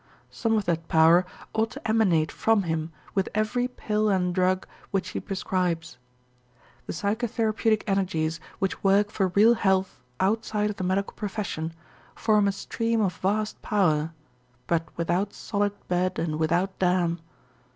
[0.31, 5.09] Some of that power ought to emanate from him with every pill and drug which
[5.09, 5.99] he prescribes.
[6.87, 11.73] The psychotherapeutic energies which work for real health outside of the medical profession
[12.15, 14.11] form a stream of vast power,
[14.65, 17.19] but without solid bed and without dam.